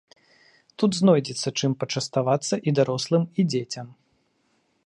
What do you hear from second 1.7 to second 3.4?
пачаставацца і дарослым,